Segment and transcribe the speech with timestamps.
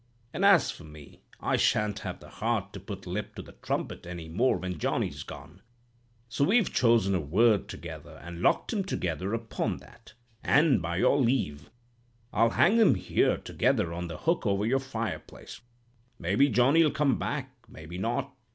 [0.33, 4.07] And, as for me, I shan't have the heart to put lip to the trumpet
[4.07, 5.61] any more when Johnny's gone.
[6.27, 11.17] So we've chosen a word together, and locked 'em together upon that; and, by your
[11.19, 11.69] leave,
[12.33, 15.61] I'll hang 'em here together on the hook over your fireplace.
[16.17, 18.33] Maybe Johnny'll come back; maybe not.